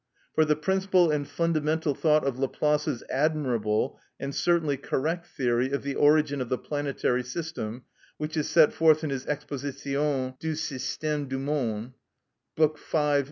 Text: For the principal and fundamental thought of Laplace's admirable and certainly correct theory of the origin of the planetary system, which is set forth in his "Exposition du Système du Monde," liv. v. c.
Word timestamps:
For 0.33 0.45
the 0.45 0.55
principal 0.55 1.11
and 1.11 1.27
fundamental 1.27 1.93
thought 1.93 2.23
of 2.25 2.39
Laplace's 2.39 3.03
admirable 3.07 3.99
and 4.19 4.33
certainly 4.33 4.75
correct 4.75 5.27
theory 5.27 5.69
of 5.69 5.83
the 5.83 5.93
origin 5.93 6.41
of 6.41 6.49
the 6.49 6.57
planetary 6.57 7.21
system, 7.21 7.83
which 8.17 8.35
is 8.35 8.49
set 8.49 8.73
forth 8.73 9.03
in 9.03 9.11
his 9.11 9.27
"Exposition 9.27 10.33
du 10.39 10.53
Système 10.53 11.29
du 11.29 11.37
Monde," 11.37 11.93
liv. 12.57 12.71
v. 12.77 12.79
c. 12.79 13.19